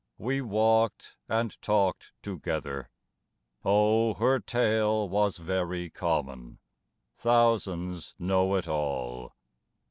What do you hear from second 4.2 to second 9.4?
tale Was very common; thousands know it all!